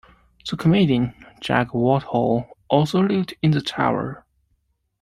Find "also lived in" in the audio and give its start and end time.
2.71-3.51